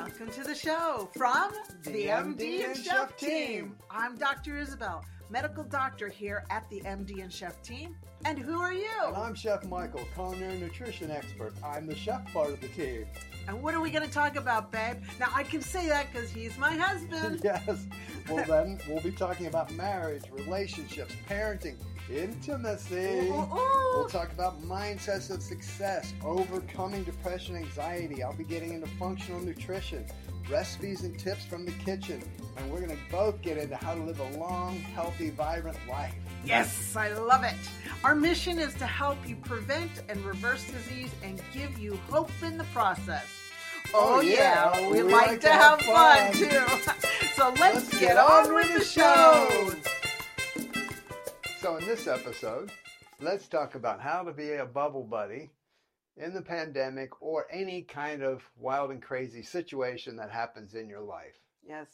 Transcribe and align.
Welcome 0.00 0.30
to 0.30 0.42
the 0.44 0.54
show 0.54 1.10
from 1.14 1.52
the, 1.82 1.90
The 1.90 2.06
MD, 2.06 2.38
MD 2.38 2.64
and 2.68 2.76
Chef 2.76 3.18
team. 3.18 3.28
team. 3.28 3.76
I'm 3.90 4.16
Dr. 4.16 4.56
Isabel, 4.56 5.04
medical 5.30 5.62
doctor 5.62 6.08
here 6.08 6.44
at 6.50 6.68
the 6.70 6.80
MD 6.80 7.22
and 7.22 7.32
Chef 7.32 7.62
team. 7.62 7.96
And 8.24 8.38
who 8.38 8.60
are 8.60 8.72
you? 8.72 8.88
And 9.06 9.16
I'm 9.16 9.34
Chef 9.34 9.64
Michael, 9.64 10.06
culinary 10.14 10.58
nutrition 10.58 11.10
expert. 11.10 11.54
I'm 11.64 11.86
the 11.86 11.94
chef 11.94 12.30
part 12.32 12.50
of 12.50 12.60
the 12.60 12.68
team. 12.68 13.06
And 13.48 13.62
what 13.62 13.74
are 13.74 13.80
we 13.80 13.90
going 13.90 14.06
to 14.06 14.12
talk 14.12 14.36
about, 14.36 14.70
babe? 14.70 14.96
Now, 15.18 15.28
I 15.34 15.42
can 15.42 15.62
say 15.62 15.88
that 15.88 16.12
because 16.12 16.30
he's 16.30 16.58
my 16.58 16.76
husband. 16.76 17.40
yes. 17.44 17.86
Well, 18.28 18.44
then 18.44 18.78
we'll 18.88 19.02
be 19.02 19.12
talking 19.12 19.46
about 19.46 19.72
marriage, 19.72 20.24
relationships, 20.30 21.14
parenting, 21.28 21.76
intimacy. 22.12 23.28
Ooh, 23.28 23.32
ooh, 23.32 23.54
ooh. 23.54 23.90
We'll 23.94 24.08
talk 24.08 24.32
about 24.32 24.62
mindsets 24.62 25.30
of 25.30 25.42
success, 25.42 26.12
overcoming 26.22 27.04
depression, 27.04 27.56
anxiety. 27.56 28.22
I'll 28.22 28.34
be 28.34 28.44
getting 28.44 28.74
into 28.74 28.88
functional 28.98 29.40
nutrition, 29.40 30.04
recipes 30.50 31.02
and 31.04 31.18
tips 31.18 31.44
from 31.44 31.64
the 31.64 31.72
kitchen. 31.72 32.22
And 32.56 32.70
we're 32.70 32.80
going 32.80 32.90
to 32.90 33.02
both 33.10 33.40
get 33.42 33.56
into 33.56 33.76
how 33.76 33.94
to 33.94 34.02
live 34.02 34.20
a 34.20 34.38
long, 34.38 34.78
healthy, 34.80 35.30
vibrant 35.30 35.78
life. 35.88 36.14
Yes, 36.44 36.96
I 36.96 37.12
love 37.12 37.44
it. 37.44 37.54
Our 38.04 38.14
mission 38.14 38.58
is 38.58 38.74
to 38.74 38.86
help 38.86 39.18
you 39.26 39.36
prevent 39.36 39.90
and 40.08 40.24
reverse 40.24 40.64
disease 40.70 41.10
and 41.22 41.40
give 41.52 41.78
you 41.78 41.98
hope 42.08 42.30
in 42.42 42.58
the 42.58 42.64
process. 42.64 43.26
Oh, 43.92 44.16
Oh, 44.16 44.20
yeah, 44.20 44.78
yeah, 44.78 44.90
we, 44.90 45.02
we 45.02 45.12
like, 45.12 45.40
to 45.40 45.48
have, 45.48 45.80
fun, 45.82 46.18
fun. 46.18 46.32
too. 46.32 47.08
so 47.34 47.52
let's, 47.58 47.88
get, 47.98 48.16
on 48.16 48.54
with 48.54 48.72
the 48.72 48.84
show. 48.84 49.72
So, 51.60 51.76
in 51.76 51.84
this 51.86 52.06
episode, 52.06 52.70
let's 53.20 53.48
talk 53.48 53.74
about 53.74 54.00
how 54.00 54.22
to 54.22 54.32
be 54.32 54.52
a 54.52 54.64
bubble 54.64 55.02
buddy 55.04 55.50
in 56.16 56.34
the 56.34 56.42
pandemic 56.42 57.22
or 57.22 57.46
any 57.52 57.82
kind 57.82 58.22
of 58.22 58.42
wild 58.58 58.90
and 58.90 59.02
crazy 59.02 59.42
situation 59.42 60.16
that 60.16 60.30
happens 60.30 60.74
in 60.74 60.88
your 60.88 61.00
life. 61.00 61.36
Yes. 61.66 61.86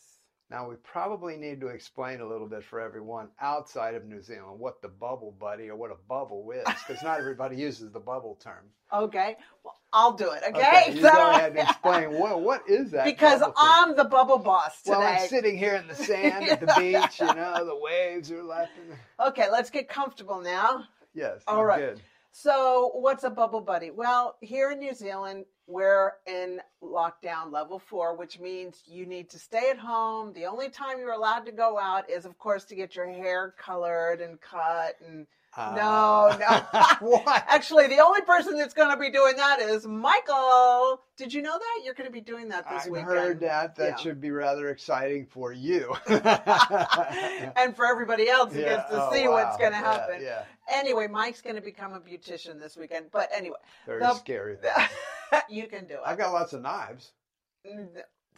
Now, 0.48 0.68
we 0.68 0.76
probably 0.76 1.36
need 1.36 1.60
to 1.62 1.66
explain 1.68 2.20
a 2.20 2.26
little 2.26 2.46
bit 2.46 2.62
for 2.62 2.80
everyone 2.80 3.30
outside 3.40 3.96
of 3.96 4.04
New 4.04 4.22
Zealand 4.22 4.60
what 4.60 4.80
the 4.80 4.86
bubble 4.86 5.34
buddy 5.40 5.68
or 5.68 5.74
what 5.74 5.90
a 5.90 5.96
bubble 6.08 6.48
is, 6.52 6.64
because 6.86 7.02
not 7.02 7.18
everybody 7.18 7.56
uses 7.68 7.90
the 7.90 7.98
bubble 7.98 8.38
term. 8.40 8.64
Okay. 8.92 9.34
Well, 9.64 9.74
I'll 9.92 10.12
do 10.12 10.30
it. 10.30 10.44
Okay. 10.48 10.92
you 10.94 11.02
So- 11.02 11.10
go 11.12 11.30
ahead 11.30 11.50
and 11.56 11.68
explain 11.68 12.12
what 12.12 12.42
what 12.42 12.62
is 12.68 12.92
that? 12.92 13.04
because? 13.06 13.42
I'm 13.56 13.96
the 13.96 14.04
bubble 14.04 14.38
boss 14.38 14.82
today. 14.82 14.96
well, 14.96 15.02
I'm 15.20 15.26
sitting 15.28 15.58
here 15.58 15.74
in 15.74 15.88
the 15.88 15.96
sand 15.96 16.48
at 16.48 16.60
the 16.60 16.66
beach. 16.78 17.18
You 17.18 17.34
know, 17.34 17.64
the 17.66 17.76
waves 17.80 18.30
are 18.30 18.44
lapping. 18.44 18.96
okay, 19.18 19.50
let's 19.50 19.70
get 19.70 19.88
comfortable 19.88 20.40
now. 20.40 20.84
Yes, 21.12 21.42
All 21.48 21.64
right. 21.64 21.80
good. 21.80 22.00
So, 22.38 22.90
what's 22.92 23.24
a 23.24 23.30
bubble 23.30 23.62
buddy? 23.62 23.90
Well, 23.90 24.36
here 24.42 24.70
in 24.70 24.78
New 24.78 24.92
Zealand, 24.92 25.46
we're 25.66 26.12
in 26.26 26.60
lockdown 26.82 27.50
level 27.50 27.78
four, 27.78 28.14
which 28.14 28.38
means 28.38 28.82
you 28.84 29.06
need 29.06 29.30
to 29.30 29.38
stay 29.38 29.70
at 29.70 29.78
home. 29.78 30.34
The 30.34 30.44
only 30.44 30.68
time 30.68 30.98
you're 30.98 31.12
allowed 31.12 31.46
to 31.46 31.52
go 31.52 31.78
out 31.78 32.10
is, 32.10 32.26
of 32.26 32.36
course, 32.36 32.66
to 32.66 32.74
get 32.74 32.94
your 32.94 33.08
hair 33.08 33.54
colored 33.58 34.20
and 34.20 34.38
cut. 34.38 34.96
And 35.00 35.26
no, 35.56 36.36
Uh, 36.46 36.94
what? 37.00 37.44
actually, 37.48 37.86
the 37.86 37.98
only 38.00 38.20
person 38.22 38.56
that's 38.56 38.74
going 38.74 38.90
to 38.90 38.96
be 38.96 39.10
doing 39.10 39.36
that 39.36 39.60
is 39.60 39.86
Michael. 39.86 41.00
Did 41.16 41.32
you 41.32 41.40
know 41.42 41.56
that 41.58 41.80
you're 41.84 41.94
going 41.94 42.08
to 42.08 42.12
be 42.12 42.20
doing 42.20 42.48
that 42.50 42.64
this 42.68 42.86
weekend. 42.86 43.08
I've 43.08 43.12
weekend? 43.12 43.26
heard 43.28 43.40
that. 43.40 43.76
That 43.76 43.88
Yeah. 43.90 43.96
should 43.96 44.20
be 44.20 44.30
rather 44.30 44.68
exciting 44.68 45.26
for 45.26 45.52
you. 45.52 45.94
and 46.08 47.74
for 47.74 47.86
everybody 47.86 48.28
else 48.28 48.52
who 48.52 48.60
Yeah. 48.60 48.76
gets 48.76 48.90
to 48.90 49.02
Oh, 49.08 49.12
see 49.12 49.26
what's 49.28 49.56
going 49.56 49.72
to 49.72 49.78
happen. 49.78 50.20
Yeah, 50.22 50.42
Anyway, 50.68 51.06
Mike's 51.06 51.40
going 51.40 51.56
to 51.56 51.62
become 51.62 51.94
a 51.94 52.00
beautician 52.00 52.60
this 52.60 52.76
weekend. 52.76 53.06
But 53.12 53.30
anyway, 53.34 53.56
very 53.86 54.00
The- 54.00 54.14
scary. 54.14 54.56
you 55.48 55.66
can 55.68 55.86
do 55.86 55.94
it. 55.94 56.00
I've 56.04 56.18
got 56.18 56.32
lots 56.32 56.52
of 56.52 56.62
knives. 56.62 57.12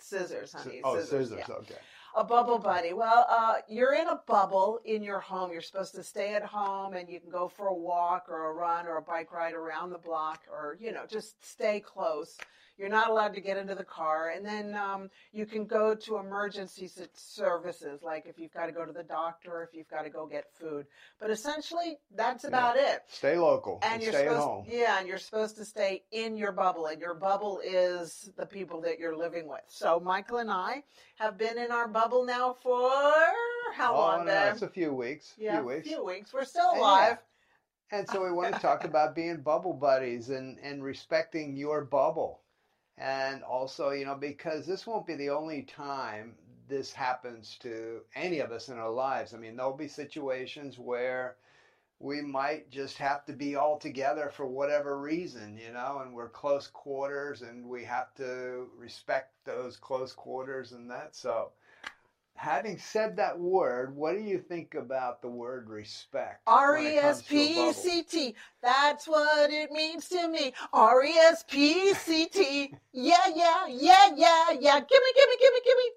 Scissors, 0.00 0.52
honey. 0.52 0.80
oh, 0.84 0.98
scissors. 1.00 1.32
yeah. 1.36 1.44
Okay. 1.50 1.74
A 2.16 2.24
bubble 2.24 2.58
buddy. 2.58 2.92
Well, 2.92 3.26
uh, 3.28 3.56
you're 3.68 3.94
in 3.94 4.08
a 4.08 4.20
bubble 4.26 4.80
in 4.84 5.02
your 5.02 5.20
home. 5.20 5.52
You're 5.52 5.60
supposed 5.60 5.94
to 5.94 6.02
stay 6.02 6.34
at 6.34 6.44
home 6.44 6.94
and 6.94 7.08
you 7.08 7.20
can 7.20 7.30
go 7.30 7.48
for 7.48 7.68
a 7.68 7.74
walk 7.74 8.26
or 8.28 8.50
a 8.50 8.52
run 8.52 8.86
or 8.86 8.96
a 8.96 9.02
bike 9.02 9.32
ride 9.32 9.54
around 9.54 9.90
the 9.90 9.98
block 9.98 10.40
or, 10.50 10.78
you 10.80 10.92
know, 10.92 11.04
just 11.08 11.44
stay 11.44 11.80
close. 11.80 12.36
You're 12.78 12.88
not 12.88 13.10
allowed 13.10 13.34
to 13.34 13.40
get 13.40 13.56
into 13.56 13.74
the 13.74 13.84
car. 13.84 14.30
And 14.30 14.46
then 14.46 14.74
um, 14.74 15.10
you 15.32 15.44
can 15.46 15.64
go 15.66 15.94
to 15.94 16.16
emergency 16.18 16.88
services, 17.14 18.00
like 18.02 18.24
if 18.26 18.38
you've 18.38 18.52
got 18.52 18.66
to 18.66 18.72
go 18.72 18.84
to 18.86 18.92
the 18.92 19.02
doctor, 19.02 19.62
if 19.62 19.76
you've 19.76 19.88
got 19.88 20.02
to 20.02 20.10
go 20.10 20.26
get 20.26 20.44
food. 20.52 20.86
But 21.20 21.30
essentially, 21.30 21.98
that's 22.14 22.44
about 22.44 22.76
it. 22.76 23.02
Stay 23.08 23.36
local 23.36 23.80
And 23.82 23.94
and, 23.94 24.02
you're 24.02 24.12
stay 24.12 24.26
at 24.26 24.30
supposed, 24.30 24.46
home. 24.46 24.64
yeah, 24.68 24.98
and 25.00 25.08
you're 25.08 25.18
supposed 25.18 25.56
to 25.56 25.64
stay 25.64 26.04
in 26.12 26.36
your 26.36 26.52
bubble, 26.52 26.86
and 26.86 27.00
your 27.00 27.14
bubble 27.14 27.60
is 27.64 28.30
the 28.36 28.46
people 28.46 28.80
that 28.82 28.98
you're 28.98 29.16
living 29.16 29.48
with. 29.48 29.62
So 29.66 29.98
Michael 29.98 30.38
and 30.38 30.50
I 30.50 30.84
have 31.18 31.36
been 31.36 31.58
in 31.58 31.72
our 31.72 31.88
bubble 31.88 32.24
now 32.24 32.52
for 32.62 32.90
how 33.74 33.94
oh, 33.94 33.98
long, 33.98 34.26
no, 34.26 34.48
it's 34.52 34.62
a 34.62 34.68
few 34.68 34.94
weeks. 34.94 35.34
yeah, 35.36 35.58
few 35.58 35.66
weeks. 35.66 35.88
few 35.88 36.04
weeks. 36.04 36.32
We're 36.32 36.44
still 36.44 36.70
Yeah. 36.74 36.80
alive. 36.80 37.18
And 37.90 38.08
so 38.08 38.22
we 38.22 38.30
want 38.30 38.54
to 38.54 38.60
talk 38.60 38.84
about 38.84 39.14
being 39.14 39.38
bubble 39.38 39.72
buddies 39.72 40.28
and, 40.28 40.58
and 40.62 40.84
respecting 40.84 41.56
your 41.56 41.84
bubble. 41.84 42.42
And 42.98 43.42
also, 43.44 43.90
you 43.90 44.04
know, 44.04 44.16
because 44.16 44.66
this 44.66 44.86
won't 44.86 45.06
be 45.06 45.14
the 45.14 45.30
only 45.30 45.62
time 45.62 46.34
this 46.68 46.92
happens 46.92 47.56
to 47.60 48.02
any 48.14 48.40
of 48.40 48.52
us 48.52 48.68
in 48.68 48.78
our 48.78 48.90
lives. 48.90 49.32
I 49.32 49.38
mean, 49.38 49.56
there'll 49.56 49.72
be 49.72 49.88
situations 49.88 50.78
where 50.78 51.36
we 52.00 52.20
might 52.20 52.70
just 52.70 52.98
have 52.98 53.24
to 53.26 53.32
be 53.32 53.56
all 53.56 53.78
together 53.78 54.28
for 54.28 54.46
whatever 54.46 54.98
reason, 55.00 55.56
you 55.56 55.72
know, 55.72 56.00
and 56.02 56.14
we're 56.14 56.28
close 56.28 56.68
quarters 56.68 57.42
and 57.42 57.68
we 57.68 57.84
have 57.84 58.14
to 58.14 58.68
respect 58.76 59.32
those 59.44 59.76
close 59.76 60.12
quarters 60.12 60.72
and 60.72 60.90
that. 60.90 61.16
So, 61.16 61.52
having 62.38 62.78
said 62.78 63.16
that 63.16 63.38
word, 63.38 63.94
what 63.94 64.12
do 64.16 64.22
you 64.22 64.38
think 64.38 64.74
about 64.74 65.20
the 65.20 65.28
word 65.28 65.68
respect? 65.68 66.42
R 66.46 66.78
E 66.78 66.96
S 66.96 67.22
P? 67.22 67.72
C 67.72 68.02
T. 68.02 68.34
That's 68.62 69.08
what 69.08 69.50
it 69.50 69.72
means 69.72 70.08
to 70.08 70.28
me. 70.28 70.52
R 70.72 71.04
E 71.04 71.10
S 71.10 71.44
P 71.48 71.92
C 71.94 72.26
T. 72.26 72.72
Yeah, 72.92 73.16
yeah, 73.34 73.66
yeah, 73.68 74.08
yeah, 74.14 74.50
yeah. 74.52 74.80
Gimme, 74.80 75.12
gimme, 75.14 75.36
gimme, 75.40 75.60
gimme. 75.64 75.90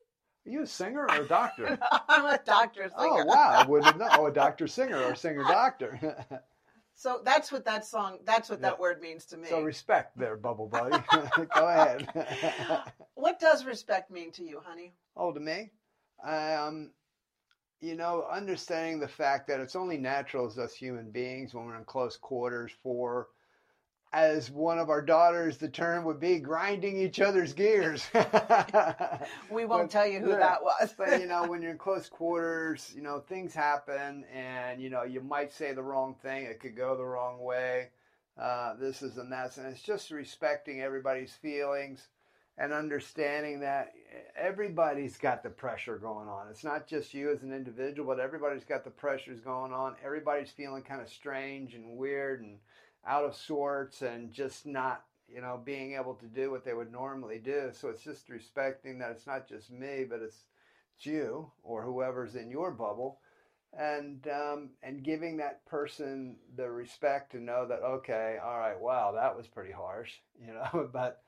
Are 0.43 0.49
you 0.49 0.63
a 0.63 0.67
singer 0.67 1.07
or 1.07 1.21
a 1.21 1.27
doctor? 1.27 1.77
I'm 2.09 2.25
a 2.25 2.39
doctor 2.43 2.89
oh, 2.97 3.03
singer. 3.03 3.23
oh 3.23 3.25
wow, 3.25 3.51
I 3.55 3.65
wouldn't 3.67 3.99
know. 3.99 4.09
Oh, 4.11 4.25
a 4.25 4.33
doctor 4.33 4.67
singer 4.67 5.01
or 5.03 5.15
singer 5.15 5.43
doctor. 5.43 6.25
So 6.93 7.19
that's 7.25 7.51
what 7.51 7.65
that 7.65 7.83
song. 7.83 8.19
That's 8.25 8.47
what 8.47 8.61
that 8.61 8.79
word 8.79 9.01
means 9.01 9.25
to 9.27 9.37
me. 9.37 9.47
so 9.47 9.61
respect 9.61 10.15
there, 10.19 10.37
bubble 10.37 10.67
buddy. 10.67 11.03
Go 11.55 11.67
ahead. 11.67 12.07
what 13.15 13.39
does 13.39 13.65
respect 13.65 14.11
mean 14.11 14.31
to 14.33 14.43
you, 14.43 14.61
honey? 14.63 14.93
oh, 15.17 15.31
to 15.31 15.39
me, 15.39 15.71
um, 16.23 16.91
you 17.81 17.95
know, 17.95 18.25
understanding 18.31 18.99
the 18.99 19.07
fact 19.07 19.47
that 19.47 19.59
it's 19.59 19.75
only 19.75 19.97
natural 19.97 20.45
as 20.47 20.57
us 20.57 20.73
human 20.73 21.11
beings 21.11 21.53
when 21.53 21.65
we're 21.65 21.77
in 21.77 21.85
close 21.85 22.17
quarters 22.17 22.71
for. 22.83 23.27
As 24.13 24.49
one 24.51 24.79
of 24.79 24.89
our 24.89 25.01
daughters, 25.01 25.57
the 25.57 25.69
term 25.69 26.03
would 26.05 26.19
be 26.19 26.39
grinding 26.39 26.97
each 26.97 27.19
other's 27.19 27.53
gears. 27.53 28.09
We 29.49 29.65
won't 29.65 29.89
But, 29.89 29.91
tell 29.91 30.07
you 30.07 30.19
who 30.19 30.29
yeah, 30.29 30.37
that 30.37 30.63
was. 30.63 30.93
but 30.97 31.15
you 31.15 31.25
know 31.25 31.45
when 31.45 31.61
you're 31.61 31.71
in 31.71 31.77
close 31.77 32.09
quarters 32.09 32.91
you 32.95 33.01
know 33.01 33.19
things 33.19 33.53
happen 33.53 34.25
and 34.33 34.81
you 34.81 34.89
know 34.89 35.03
you 35.03 35.21
might 35.21 35.51
say 35.51 35.73
the 35.73 35.83
wrong 35.83 36.15
thing 36.15 36.45
it 36.45 36.59
could 36.59 36.75
go 36.75 36.95
the 36.95 37.05
wrong 37.05 37.39
way 37.39 37.89
uh, 38.37 38.73
this 38.75 39.01
is 39.01 39.17
and 39.17 39.31
that's 39.31 39.57
and 39.57 39.67
it's 39.67 39.81
just 39.81 40.11
respecting 40.11 40.81
everybody's 40.81 41.33
feelings 41.33 42.09
and 42.61 42.73
understanding 42.73 43.61
that 43.61 43.93
everybody's 44.37 45.17
got 45.17 45.41
the 45.41 45.49
pressure 45.49 45.97
going 45.97 46.27
on. 46.27 46.47
It's 46.49 46.63
not 46.63 46.87
just 46.87 47.13
you 47.13 47.31
as 47.31 47.43
an 47.43 47.53
individual 47.53 48.13
but 48.13 48.21
everybody's 48.21 48.65
got 48.65 48.83
the 48.83 48.91
pressures 48.91 49.39
going 49.39 49.73
on. 49.73 49.95
Everybody's 50.05 50.51
feeling 50.51 50.83
kind 50.83 51.01
of 51.01 51.09
strange 51.09 51.73
and 51.73 51.97
weird 51.97 52.41
and 52.41 52.57
out 53.07 53.25
of 53.25 53.35
sorts 53.35 54.01
and 54.01 54.31
just 54.31 54.65
not 54.65 55.03
you 55.33 55.41
know, 55.41 55.61
being 55.63 55.95
able 55.95 56.13
to 56.15 56.25
do 56.25 56.51
what 56.51 56.65
they 56.65 56.73
would 56.73 56.91
normally 56.91 57.39
do. 57.39 57.69
So 57.71 57.87
it's 57.87 58.03
just 58.03 58.29
respecting 58.29 58.99
that 58.99 59.11
it's 59.11 59.25
not 59.25 59.47
just 59.47 59.71
me, 59.71 60.05
but 60.07 60.19
it's, 60.21 60.43
you 60.99 61.51
or 61.63 61.81
whoever's 61.83 62.35
in 62.35 62.51
your 62.51 62.71
bubble, 62.71 63.19
and 63.73 64.27
um, 64.27 64.69
and 64.83 65.03
giving 65.03 65.37
that 65.37 65.65
person 65.65 66.35
the 66.55 66.69
respect 66.69 67.31
to 67.31 67.39
know 67.39 67.65
that 67.67 67.81
okay, 67.81 68.37
all 68.43 68.59
right, 68.59 68.79
wow, 68.79 69.13
that 69.13 69.35
was 69.35 69.47
pretty 69.47 69.71
harsh, 69.71 70.11
you 70.39 70.53
know, 70.53 70.89
but 70.91 71.23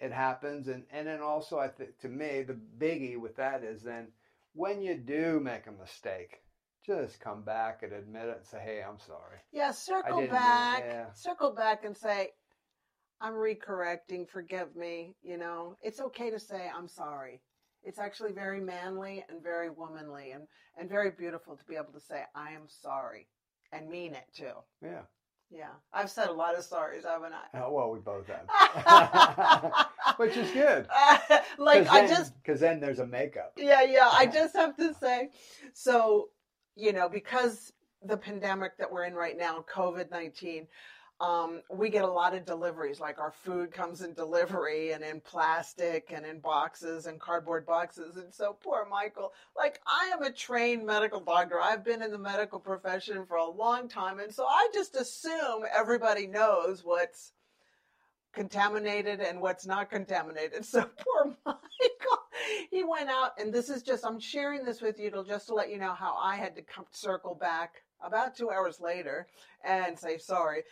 it 0.00 0.12
happens, 0.12 0.68
and 0.68 0.84
and 0.92 1.06
then 1.06 1.20
also 1.20 1.58
I 1.58 1.68
think 1.68 1.98
to 2.00 2.08
me 2.08 2.42
the 2.42 2.58
biggie 2.78 3.18
with 3.18 3.36
that 3.36 3.62
is 3.62 3.82
then 3.82 4.08
when 4.52 4.82
you 4.82 4.96
do 4.96 5.40
make 5.40 5.66
a 5.66 5.72
mistake. 5.72 6.40
Just 6.86 7.18
come 7.18 7.40
back 7.40 7.82
and 7.82 7.94
admit 7.94 8.28
it 8.28 8.36
and 8.36 8.46
say, 8.46 8.58
"Hey, 8.62 8.82
I'm 8.86 8.98
sorry." 8.98 9.38
Yeah, 9.52 9.70
circle 9.70 10.18
didn't 10.18 10.32
do 10.32 10.36
it, 10.36 10.38
back. 10.38 10.84
yeah. 10.86 11.12
Circle 11.14 11.54
back 11.54 11.82
and 11.86 11.96
say, 11.96 12.32
I'm 13.20 13.32
recorrecting, 13.32 14.28
forgive 14.28 14.76
me. 14.76 15.14
You 15.22 15.38
know, 15.38 15.76
it's 15.82 16.00
okay 16.00 16.30
to 16.30 16.38
say 16.38 16.68
I'm 16.76 16.88
sorry. 16.88 17.40
It's 17.82 17.98
actually 17.98 18.32
very 18.32 18.60
manly 18.60 19.24
and 19.28 19.42
very 19.42 19.70
womanly 19.70 20.32
and, 20.32 20.46
and 20.78 20.88
very 20.88 21.10
beautiful 21.10 21.56
to 21.56 21.64
be 21.64 21.74
able 21.76 21.92
to 21.94 22.00
say, 22.00 22.22
I 22.34 22.52
am 22.52 22.66
sorry 22.66 23.28
and 23.72 23.88
mean 23.88 24.14
it 24.14 24.26
too. 24.34 24.52
Yeah. 24.82 25.02
Yeah, 25.50 25.68
I've 25.92 26.10
said 26.10 26.28
a 26.28 26.32
lot 26.32 26.56
of 26.56 26.64
sorries, 26.64 27.04
haven't 27.04 27.32
I? 27.32 27.62
Oh, 27.62 27.72
well, 27.72 27.90
we 27.90 28.00
both 28.00 28.26
have, 28.26 29.86
which 30.16 30.36
is 30.36 30.50
good. 30.50 30.88
like 31.58 31.88
I 31.88 32.06
just 32.08 32.34
because 32.42 32.60
then 32.60 32.80
there's 32.80 32.98
a 32.98 33.06
makeup. 33.06 33.52
Yeah, 33.56 33.82
yeah. 33.82 34.08
I 34.10 34.26
just 34.26 34.56
have 34.56 34.76
to 34.76 34.94
say, 34.94 35.30
so 35.72 36.30
you 36.74 36.92
know, 36.92 37.08
because 37.08 37.72
the 38.02 38.16
pandemic 38.16 38.76
that 38.78 38.90
we're 38.90 39.04
in 39.04 39.14
right 39.14 39.36
now, 39.36 39.64
COVID 39.72 40.10
nineteen, 40.10 40.66
um, 41.24 41.62
we 41.70 41.88
get 41.88 42.04
a 42.04 42.10
lot 42.10 42.34
of 42.34 42.44
deliveries. 42.44 43.00
Like 43.00 43.18
our 43.18 43.32
food 43.32 43.72
comes 43.72 44.02
in 44.02 44.12
delivery 44.12 44.92
and 44.92 45.02
in 45.02 45.20
plastic 45.20 46.12
and 46.14 46.26
in 46.26 46.38
boxes 46.38 47.06
and 47.06 47.18
cardboard 47.18 47.64
boxes. 47.64 48.16
And 48.16 48.32
so 48.32 48.56
poor 48.62 48.86
Michael, 48.90 49.32
like 49.56 49.80
I 49.86 50.10
am 50.12 50.22
a 50.22 50.30
trained 50.30 50.84
medical 50.84 51.20
doctor. 51.20 51.60
I've 51.60 51.84
been 51.84 52.02
in 52.02 52.10
the 52.10 52.18
medical 52.18 52.58
profession 52.58 53.24
for 53.26 53.36
a 53.36 53.48
long 53.48 53.88
time. 53.88 54.18
And 54.18 54.32
so 54.32 54.44
I 54.44 54.68
just 54.74 54.96
assume 54.96 55.64
everybody 55.74 56.26
knows 56.26 56.84
what's 56.84 57.32
contaminated 58.34 59.20
and 59.20 59.40
what's 59.40 59.66
not 59.66 59.90
contaminated. 59.90 60.64
So 60.74 60.90
poor 60.98 61.36
Michael, 61.46 62.22
he 62.70 62.84
went 62.84 63.08
out 63.08 63.32
and 63.38 63.52
this 63.52 63.70
is 63.70 63.82
just, 63.82 64.04
I'm 64.04 64.20
sharing 64.20 64.64
this 64.64 64.82
with 64.82 64.98
you 64.98 65.10
to 65.12 65.24
just 65.24 65.46
to 65.46 65.54
let 65.54 65.70
you 65.70 65.78
know 65.78 65.94
how 65.94 66.16
I 66.20 66.36
had 66.36 66.54
to 66.56 66.62
come 66.62 66.86
circle 66.90 67.34
back 67.34 67.84
about 68.04 68.36
two 68.36 68.50
hours 68.50 68.80
later 68.80 69.26
and 69.64 69.98
say 69.98 70.18
sorry. 70.18 70.62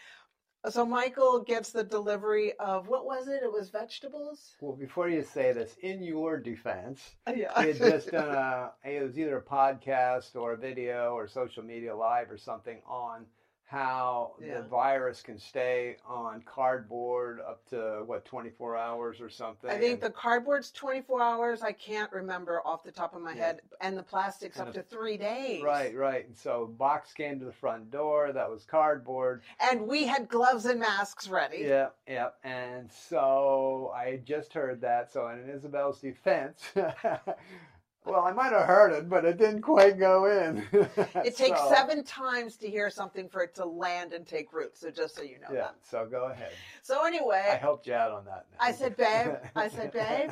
So 0.68 0.86
Michael 0.86 1.40
gets 1.40 1.72
the 1.72 1.82
delivery 1.82 2.52
of 2.58 2.86
what 2.86 3.04
was 3.04 3.26
it? 3.26 3.42
It 3.42 3.52
was 3.52 3.70
vegetables. 3.70 4.54
Well, 4.60 4.76
before 4.76 5.08
you 5.08 5.22
say 5.24 5.52
this, 5.52 5.74
in 5.82 6.02
your 6.04 6.38
defense, 6.38 7.16
uh, 7.26 7.32
yeah, 7.34 7.60
he 7.60 7.68
had 7.68 7.78
just 7.78 8.12
done 8.12 8.28
a. 8.34 8.72
It 8.84 9.02
was 9.02 9.18
either 9.18 9.38
a 9.38 9.42
podcast 9.42 10.36
or 10.36 10.52
a 10.52 10.56
video 10.56 11.14
or 11.14 11.26
social 11.26 11.64
media 11.64 11.94
live 11.96 12.30
or 12.30 12.38
something 12.38 12.78
on 12.86 13.26
how 13.72 14.32
yeah. 14.38 14.58
the 14.58 14.62
virus 14.64 15.22
can 15.22 15.38
stay 15.38 15.96
on 16.06 16.42
cardboard 16.44 17.40
up 17.40 17.66
to 17.70 18.02
what 18.04 18.22
24 18.26 18.76
hours 18.76 19.18
or 19.18 19.30
something. 19.30 19.70
I 19.70 19.78
think 19.78 19.94
and, 19.94 20.02
the 20.02 20.10
cardboard's 20.10 20.70
24 20.72 21.22
hours. 21.22 21.62
I 21.62 21.72
can't 21.72 22.12
remember 22.12 22.60
off 22.66 22.84
the 22.84 22.92
top 22.92 23.16
of 23.16 23.22
my 23.22 23.32
yeah. 23.32 23.46
head, 23.46 23.60
and 23.80 23.96
the 23.96 24.02
plastic's 24.02 24.58
and 24.58 24.68
up 24.68 24.74
to 24.74 24.82
three 24.82 25.16
days. 25.16 25.62
Right, 25.62 25.96
right. 25.96 26.26
And 26.26 26.36
so 26.36 26.66
box 26.78 27.14
came 27.14 27.38
to 27.38 27.46
the 27.46 27.52
front 27.52 27.90
door. 27.90 28.30
That 28.30 28.50
was 28.50 28.64
cardboard, 28.64 29.40
and 29.58 29.88
we 29.88 30.04
had 30.04 30.28
gloves 30.28 30.66
and 30.66 30.78
masks 30.78 31.26
ready. 31.26 31.62
Yeah, 31.62 31.88
yeah. 32.06 32.28
And 32.44 32.90
so 32.92 33.90
I 33.96 34.20
just 34.22 34.52
heard 34.52 34.82
that. 34.82 35.10
So 35.10 35.28
in 35.28 35.48
Isabel's 35.48 35.98
defense. 35.98 36.60
Well, 38.04 38.24
I 38.24 38.32
might 38.32 38.52
have 38.52 38.66
heard 38.66 38.92
it, 38.92 39.08
but 39.08 39.24
it 39.24 39.38
didn't 39.38 39.62
quite 39.62 39.96
go 39.98 40.26
in. 40.26 40.66
it 41.24 41.36
takes 41.36 41.60
so, 41.60 41.72
seven 41.72 42.02
times 42.02 42.56
to 42.56 42.68
hear 42.68 42.90
something 42.90 43.28
for 43.28 43.42
it 43.42 43.54
to 43.56 43.64
land 43.64 44.12
and 44.12 44.26
take 44.26 44.52
root. 44.52 44.76
So 44.76 44.90
just 44.90 45.14
so 45.14 45.22
you 45.22 45.38
know 45.38 45.48
yeah, 45.52 45.60
that. 45.60 45.76
So 45.82 46.06
go 46.10 46.30
ahead. 46.30 46.50
So 46.82 47.06
anyway, 47.06 47.48
I 47.52 47.56
helped 47.56 47.86
you 47.86 47.94
out 47.94 48.10
on 48.10 48.24
that. 48.24 48.46
Now. 48.50 48.66
I 48.66 48.72
said, 48.72 48.96
babe. 48.96 49.34
I 49.54 49.68
said, 49.68 49.92
babe. 49.92 50.30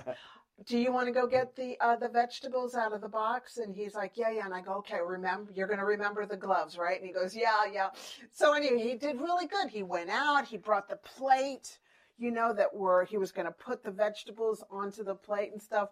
Do 0.66 0.76
you 0.76 0.92
want 0.92 1.06
to 1.06 1.12
go 1.12 1.26
get 1.26 1.56
the 1.56 1.78
uh, 1.80 1.96
the 1.96 2.08
vegetables 2.08 2.74
out 2.74 2.92
of 2.92 3.00
the 3.00 3.08
box? 3.08 3.56
And 3.56 3.74
he's 3.74 3.94
like, 3.94 4.12
yeah, 4.16 4.30
yeah. 4.30 4.44
And 4.44 4.52
I 4.52 4.60
go, 4.60 4.74
okay, 4.74 4.98
remember, 5.02 5.52
you're 5.54 5.68
going 5.68 5.78
to 5.78 5.86
remember 5.86 6.26
the 6.26 6.36
gloves, 6.36 6.76
right? 6.76 6.98
And 6.98 7.06
he 7.06 7.14
goes, 7.14 7.34
yeah, 7.34 7.64
yeah. 7.72 7.88
So 8.30 8.52
anyway, 8.52 8.82
he 8.82 8.94
did 8.94 9.20
really 9.20 9.46
good. 9.46 9.70
He 9.70 9.82
went 9.82 10.10
out. 10.10 10.44
He 10.44 10.58
brought 10.58 10.88
the 10.88 10.96
plate, 10.96 11.78
you 12.18 12.30
know, 12.30 12.52
that 12.52 12.74
were 12.74 13.04
he 13.04 13.16
was 13.16 13.32
going 13.32 13.46
to 13.46 13.52
put 13.52 13.82
the 13.82 13.90
vegetables 13.90 14.62
onto 14.70 15.02
the 15.02 15.14
plate 15.14 15.52
and 15.52 15.62
stuff. 15.62 15.90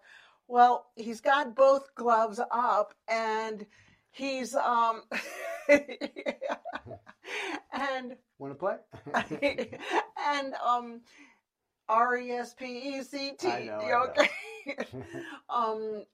Well, 0.49 0.87
he's 0.97 1.21
got 1.21 1.55
both 1.55 1.95
gloves 1.95 2.41
up 2.51 2.95
and 3.07 3.67
he's 4.11 4.55
um 4.55 5.03
and 5.69 5.83
want 8.39 8.53
to 8.53 8.55
play? 8.55 8.77
and 10.27 10.55
um 10.55 11.03
R 11.89 12.17
E 12.17 12.33
S 12.33 12.55
P 12.55 12.65
E 12.65 13.03
C 13.03 13.33
T. 13.39 13.71
Okay. 13.71 14.31
um 15.51 16.05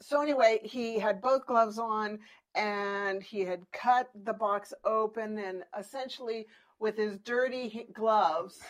so 0.00 0.22
anyway, 0.22 0.60
he 0.64 0.98
had 0.98 1.20
both 1.20 1.46
gloves 1.46 1.78
on 1.78 2.18
and 2.54 3.22
he 3.22 3.40
had 3.40 3.66
cut 3.72 4.08
the 4.24 4.32
box 4.32 4.72
open 4.84 5.38
and 5.38 5.64
essentially 5.78 6.46
with 6.80 6.96
his 6.96 7.18
dirty 7.18 7.86
gloves 7.92 8.62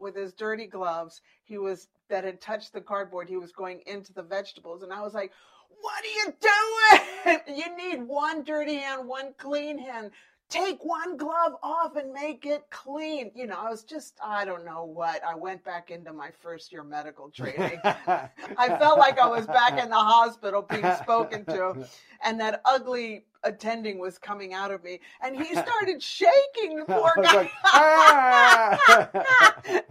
with 0.00 0.16
his 0.16 0.32
dirty 0.32 0.66
gloves, 0.66 1.20
he 1.44 1.58
was 1.58 1.88
that 2.10 2.24
had 2.24 2.40
touched 2.40 2.72
the 2.72 2.80
cardboard. 2.80 3.28
He 3.28 3.36
was 3.36 3.52
going 3.52 3.80
into 3.86 4.12
the 4.12 4.22
vegetables, 4.22 4.82
and 4.82 4.92
I 4.92 5.00
was 5.02 5.14
like, 5.14 5.32
"What 5.80 6.04
are 6.04 6.16
you 6.18 6.34
doing? 6.40 7.40
you 7.58 7.76
need 7.76 8.06
one 8.06 8.44
dirty 8.44 8.76
hand, 8.76 9.08
one 9.08 9.34
clean 9.38 9.78
hand. 9.78 10.10
Take 10.50 10.84
one 10.84 11.16
glove 11.16 11.54
off 11.62 11.96
and 11.96 12.12
make 12.12 12.44
it 12.44 12.64
clean." 12.70 13.30
You 13.34 13.46
know, 13.46 13.56
I 13.56 13.70
was 13.70 13.82
just, 13.82 14.18
I 14.22 14.44
don't 14.44 14.64
know 14.64 14.84
what. 14.84 15.22
I 15.24 15.34
went 15.34 15.64
back 15.64 15.90
into 15.90 16.12
my 16.12 16.30
first 16.42 16.72
year 16.72 16.84
medical 16.84 17.30
training. 17.34 17.80
I 17.84 18.76
felt 18.78 18.98
like 18.98 19.18
I 19.18 19.28
was 19.28 19.46
back 19.46 19.82
in 19.82 19.88
the 19.88 19.96
hospital 19.96 20.62
being 20.62 20.92
spoken 20.96 21.44
to, 21.46 21.86
and 22.22 22.38
that 22.40 22.60
ugly 22.64 23.24
attending 23.42 23.98
was 23.98 24.18
coming 24.18 24.52
out 24.52 24.70
of 24.70 24.82
me, 24.84 25.00
and 25.22 25.36
he 25.36 25.54
started 25.54 26.02
shaking. 26.02 26.76
The 26.76 26.84
poor 26.86 27.12
guy. 27.22 27.32
Like, 27.34 27.50
ah! 27.64 29.54
and, 29.66 29.82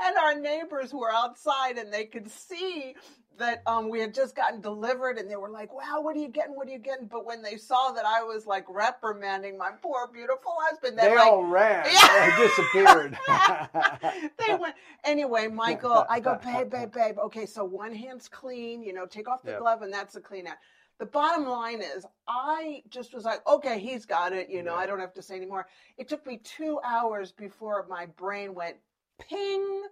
and, 0.00 0.16
our 0.16 0.38
neighbors 0.38 0.92
were 0.92 1.12
outside, 1.12 1.78
and 1.78 1.92
they 1.92 2.04
could 2.04 2.30
see 2.30 2.94
that 3.38 3.62
um, 3.66 3.88
we 3.88 4.00
had 4.00 4.14
just 4.14 4.34
gotten 4.36 4.60
delivered, 4.60 5.18
and 5.18 5.30
they 5.30 5.36
were 5.36 5.50
like, 5.50 5.72
"Wow, 5.72 6.00
what 6.00 6.16
are 6.16 6.20
you 6.20 6.28
getting? 6.28 6.54
What 6.54 6.68
are 6.68 6.70
you 6.70 6.78
getting?" 6.78 7.06
But 7.06 7.24
when 7.24 7.42
they 7.42 7.56
saw 7.56 7.92
that 7.92 8.04
I 8.04 8.22
was 8.22 8.46
like 8.46 8.64
reprimanding 8.68 9.58
my 9.58 9.70
poor 9.82 10.08
beautiful 10.12 10.52
husband, 10.60 10.98
they 10.98 11.14
like, 11.14 11.26
all 11.26 11.44
ran. 11.44 11.86
Yeah. 11.90 12.36
They 12.36 12.46
disappeared. 12.46 13.18
they 14.38 14.54
went 14.54 14.74
anyway. 15.04 15.48
Michael, 15.48 16.06
I 16.08 16.20
go, 16.20 16.38
babe, 16.42 16.70
babe, 16.70 16.92
babe. 16.92 17.18
Okay, 17.18 17.46
so 17.46 17.64
one 17.64 17.94
hand's 17.94 18.28
clean. 18.28 18.82
You 18.82 18.92
know, 18.92 19.06
take 19.06 19.28
off 19.28 19.42
the 19.42 19.52
yep. 19.52 19.60
glove, 19.60 19.82
and 19.82 19.92
that's 19.92 20.16
a 20.16 20.20
clean 20.20 20.46
out 20.46 20.56
the 20.98 21.06
bottom 21.06 21.46
line 21.46 21.82
is 21.82 22.06
I 22.28 22.82
just 22.88 23.14
was 23.14 23.24
like, 23.24 23.46
okay, 23.46 23.78
he's 23.78 24.06
got 24.06 24.32
it. 24.32 24.48
You 24.48 24.62
know, 24.62 24.74
yeah. 24.74 24.80
I 24.80 24.86
don't 24.86 25.00
have 25.00 25.12
to 25.14 25.22
say 25.22 25.36
anymore. 25.36 25.66
It 25.98 26.08
took 26.08 26.26
me 26.26 26.38
two 26.38 26.80
hours 26.84 27.32
before 27.32 27.86
my 27.88 28.06
brain 28.06 28.54
went 28.54 28.76
ping. 29.18 29.82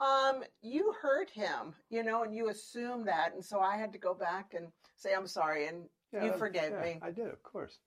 Um, 0.00 0.42
you 0.62 0.94
hurt 1.00 1.30
him, 1.30 1.74
you 1.90 2.02
know, 2.02 2.22
and 2.22 2.34
you 2.34 2.48
assume 2.48 3.04
that. 3.04 3.34
And 3.34 3.44
so 3.44 3.60
I 3.60 3.76
had 3.76 3.92
to 3.92 3.98
go 3.98 4.14
back 4.14 4.54
and 4.56 4.68
say, 4.96 5.14
I'm 5.14 5.26
sorry. 5.26 5.66
And 5.66 5.84
yeah, 6.12 6.24
you 6.24 6.32
forgave 6.32 6.72
yeah, 6.72 6.82
me. 6.82 6.98
I 7.02 7.10
did, 7.10 7.28
of 7.28 7.42
course. 7.42 7.78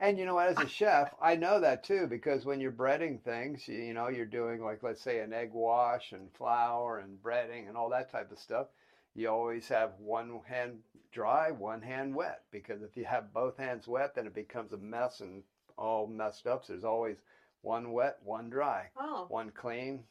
And 0.00 0.18
you 0.18 0.24
know, 0.24 0.38
as 0.38 0.58
a 0.58 0.66
chef, 0.66 1.14
I 1.20 1.36
know 1.36 1.60
that 1.60 1.84
too 1.84 2.06
because 2.08 2.46
when 2.46 2.60
you're 2.60 2.72
breading 2.72 3.22
things, 3.22 3.68
you, 3.68 3.76
you 3.76 3.94
know, 3.94 4.08
you're 4.08 4.24
doing 4.24 4.62
like, 4.62 4.82
let's 4.82 5.02
say, 5.02 5.20
an 5.20 5.32
egg 5.32 5.50
wash 5.52 6.12
and 6.12 6.32
flour 6.32 6.98
and 6.98 7.18
breading 7.22 7.68
and 7.68 7.76
all 7.76 7.90
that 7.90 8.10
type 8.10 8.32
of 8.32 8.38
stuff 8.38 8.68
you 9.14 9.28
always 9.28 9.68
have 9.68 9.92
one 9.98 10.40
hand 10.46 10.78
dry, 11.12 11.50
one 11.50 11.82
hand 11.82 12.14
wet. 12.14 12.42
Because 12.50 12.82
if 12.82 12.96
you 12.96 13.04
have 13.04 13.32
both 13.32 13.56
hands 13.56 13.88
wet, 13.88 14.14
then 14.14 14.26
it 14.26 14.34
becomes 14.34 14.72
a 14.72 14.78
mess 14.78 15.20
and 15.20 15.42
all 15.76 16.06
messed 16.06 16.46
up. 16.46 16.64
So 16.64 16.72
there's 16.72 16.84
always 16.84 17.16
one 17.62 17.92
wet, 17.92 18.18
one 18.22 18.50
dry, 18.50 18.86
oh. 18.98 19.26
one 19.28 19.50
clean, 19.50 20.04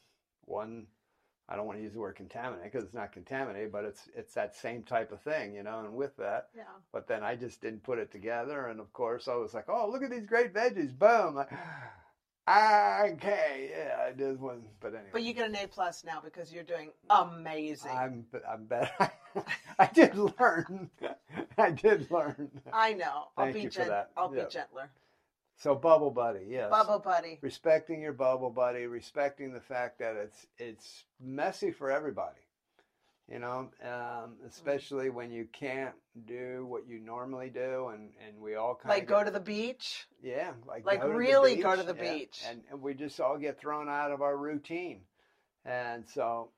one. 0.44 0.86
I 1.50 1.56
don't 1.56 1.66
want 1.66 1.78
to 1.78 1.82
use 1.82 1.92
the 1.92 1.98
word 1.98 2.14
contaminated 2.14 2.70
because 2.70 2.84
it's 2.86 2.94
not 2.94 3.12
contaminated, 3.12 3.72
but 3.72 3.84
it's 3.84 4.08
it's 4.14 4.34
that 4.34 4.54
same 4.54 4.84
type 4.84 5.10
of 5.10 5.20
thing, 5.20 5.54
you 5.54 5.64
know. 5.64 5.80
And 5.80 5.94
with 5.94 6.16
that, 6.16 6.48
yeah. 6.56 6.62
But 6.92 7.08
then 7.08 7.24
I 7.24 7.34
just 7.34 7.60
didn't 7.60 7.82
put 7.82 7.98
it 7.98 8.12
together, 8.12 8.68
and 8.68 8.78
of 8.78 8.92
course 8.92 9.26
I 9.26 9.34
was 9.34 9.52
like, 9.52 9.68
"Oh, 9.68 9.88
look 9.90 10.02
at 10.02 10.10
these 10.10 10.26
great 10.26 10.54
veggies! 10.54 10.96
Boom!" 10.96 11.34
Like, 11.34 11.50
ah, 11.52 11.90
Okay, 12.50 13.70
yeah, 13.70 13.96
I 14.06 14.12
did 14.12 14.40
one, 14.40 14.62
but 14.80 14.88
anyway. 14.88 15.08
But 15.12 15.22
you 15.22 15.32
get 15.32 15.48
an 15.48 15.56
A 15.56 15.66
plus 15.66 16.04
now 16.04 16.20
because 16.22 16.52
you're 16.52 16.64
doing 16.64 16.90
amazing. 17.08 17.90
I'm, 17.90 18.26
I'm 18.48 18.64
better. 18.66 19.10
I 19.78 19.86
did 19.86 20.14
learn. 20.16 20.90
I 21.58 21.70
did 21.70 22.10
learn. 22.10 22.50
I 22.72 22.92
know. 22.92 23.28
I'll 23.36 23.46
Thank 23.46 23.54
be 23.54 23.62
you 23.62 23.70
gent- 23.70 23.86
for 23.86 23.90
that. 23.90 24.10
I'll 24.16 24.28
be 24.28 24.44
gentler. 24.50 24.90
So 25.60 25.74
bubble 25.74 26.10
buddy, 26.10 26.46
yes. 26.48 26.70
Bubble 26.70 26.98
buddy. 26.98 27.38
Respecting 27.42 28.00
your 28.00 28.12
bubble 28.12 28.50
buddy, 28.50 28.86
respecting 28.86 29.52
the 29.52 29.60
fact 29.60 29.98
that 30.00 30.16
it's 30.16 30.46
it's 30.58 31.04
messy 31.20 31.70
for 31.70 31.90
everybody 31.90 32.40
you 33.30 33.38
know, 33.38 33.70
um, 33.84 34.34
especially 34.48 35.08
when 35.08 35.30
you 35.30 35.46
can't 35.52 35.94
do 36.26 36.66
what 36.68 36.88
you 36.88 36.98
normally 36.98 37.48
do, 37.48 37.90
and 37.94 38.10
and 38.26 38.40
we 38.40 38.56
all 38.56 38.74
kind 38.74 38.92
of 38.92 38.98
like 38.98 39.06
go 39.06 39.22
to 39.22 39.30
the 39.30 39.40
beach. 39.40 40.06
Yeah, 40.20 40.50
like 40.66 40.84
like 40.84 41.00
go 41.00 41.08
really 41.08 41.56
go 41.56 41.76
to 41.76 41.82
the 41.84 41.94
yeah. 41.94 42.12
beach, 42.12 42.42
and, 42.48 42.62
and 42.70 42.82
we 42.82 42.94
just 42.94 43.20
all 43.20 43.38
get 43.38 43.60
thrown 43.60 43.88
out 43.88 44.10
of 44.10 44.20
our 44.20 44.36
routine, 44.36 45.02
and 45.64 46.04
so 46.08 46.50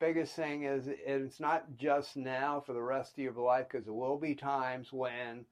biggest 0.00 0.34
thing 0.34 0.64
is 0.64 0.88
it's 0.88 1.40
not 1.40 1.76
just 1.76 2.16
now 2.16 2.62
for 2.64 2.72
the 2.72 2.82
rest 2.82 3.12
of 3.12 3.18
your 3.18 3.32
life 3.34 3.66
because 3.70 3.84
there 3.84 3.94
will 3.94 4.18
be 4.18 4.34
times 4.34 4.92
when 4.92 5.44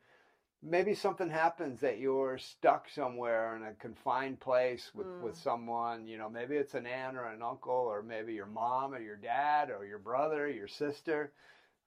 maybe 0.63 0.95
something 0.95 1.29
happens 1.29 1.81
that 1.81 1.99
you're 1.99 2.39
stuck 2.39 2.89
somewhere 2.89 3.57
in 3.57 3.65
a 3.65 3.75
confined 3.75 4.39
place 4.39 4.91
with, 4.95 5.07
mm. 5.07 5.21
with 5.23 5.37
someone 5.37 6.07
you 6.07 6.17
know 6.17 6.29
maybe 6.29 6.57
it's 6.57 6.75
an 6.75 6.87
aunt 6.87 7.17
or 7.17 7.27
an 7.27 7.43
uncle 7.43 7.73
or 7.73 8.03
maybe 8.03 8.33
your 8.33 8.47
mom 8.47 8.95
or 8.95 9.01
your 9.01 9.17
dad 9.17 9.71
or 9.71 9.85
your 9.85 9.99
brother 9.99 10.49
your 10.49 10.69
sister 10.69 11.33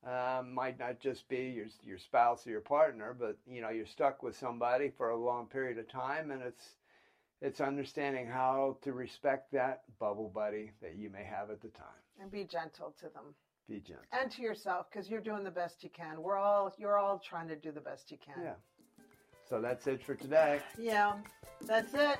um, 0.06 0.54
might 0.54 0.78
not 0.78 1.00
just 1.00 1.28
be 1.30 1.54
your, 1.56 1.66
your 1.84 1.98
spouse 1.98 2.46
or 2.46 2.52
your 2.52 2.62
partner 2.62 3.16
but 3.18 3.38
you 3.48 3.62
know 3.62 3.70
you're 3.70 3.86
stuck 3.86 4.22
with 4.22 4.38
somebody 4.38 4.92
for 4.98 5.10
a 5.10 5.18
long 5.18 5.46
period 5.46 5.78
of 5.78 5.88
time 5.90 6.32
and 6.32 6.42
it's 6.42 6.76
it's 7.42 7.62
understanding 7.62 8.28
how 8.28 8.78
to 8.82 8.94
respect 8.94 9.52
that 9.52 9.84
bubble 10.00 10.32
buddy 10.34 10.72
that 10.82 10.96
you 10.96 11.10
may 11.10 11.24
have 11.24 11.52
at 11.52 11.62
the 11.62 11.68
time. 11.70 12.02
And 12.20 12.32
be 12.32 12.46
gentle 12.46 12.94
to 13.00 13.10
them 13.10 13.36
Be 13.68 13.80
gentle. 13.80 14.04
and 14.12 14.30
to 14.32 14.42
yourself 14.44 14.88
because 14.92 15.10
you're 15.10 15.22
doing 15.22 15.44
the 15.44 15.50
best 15.52 15.84
you 15.84 15.90
can. 15.90 16.22
We're 16.22 16.38
all 16.38 16.72
you're 16.78 16.98
all 17.00 17.18
trying 17.20 17.48
to 17.48 17.56
do 17.56 17.72
the 17.72 17.82
best 17.82 18.12
you 18.12 18.18
can. 18.24 18.44
Yeah. 18.44 18.54
So 19.50 19.60
that's 19.62 19.88
it 19.88 20.04
for 20.04 20.14
today. 20.16 20.60
Yeah, 20.78 21.14
that's 21.62 21.94
it. 21.94 22.20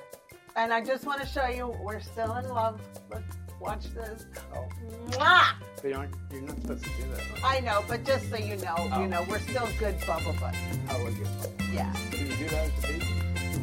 And 0.56 0.72
I 0.72 0.82
just 0.84 1.04
want 1.06 1.20
to 1.20 1.26
show 1.26 1.46
you 1.46 1.68
we're 1.84 2.00
still 2.00 2.34
in 2.36 2.48
love. 2.48 2.80
Look, 3.12 3.22
watch 3.60 3.84
this. 3.94 4.26
Oh, 4.54 4.66
Mwah! 5.10 5.54
but 5.82 5.84
you 5.88 5.94
aren't, 5.96 6.14
you're 6.32 6.42
not 6.42 6.60
supposed 6.62 6.84
to 6.84 6.90
do 6.90 7.10
that. 7.12 7.22
I 7.44 7.60
know, 7.60 7.84
but 7.88 8.04
just 8.04 8.28
so 8.30 8.36
you 8.36 8.56
know, 8.56 8.74
Oh. 8.78 9.00
you 9.02 9.08
know, 9.08 9.24
we're 9.28 9.40
still 9.40 9.68
good 9.78 9.96
bubble 10.06 10.34
buddies. 10.40 10.60
Would 11.04 11.16
you? 11.16 11.26
Yeah, 11.72 11.92
Can 12.10 12.26
you 12.26 12.36
do 12.36 12.48
that 12.48 12.66
at 12.70 12.76
the 12.82 12.88
beach? 12.92 13.04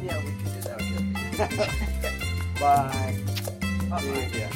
yeah, 0.04 0.18
we 0.24 0.30
can 0.42 0.52
do 0.54 0.60
that. 1.36 1.70
Bye. 2.60 3.18
Bye-bye. 3.90 4.28
See 4.32 4.40
ya. 4.40 4.48